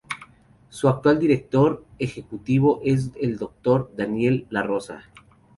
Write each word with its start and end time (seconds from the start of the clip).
Su 0.69 0.89
actual 0.89 1.19
director 1.19 1.85
ejecutivo 1.99 2.81
es 2.83 3.11
el 3.21 3.37
doctor 3.37 3.91
Daniel 3.95 4.47
Larrosa. 4.49 5.03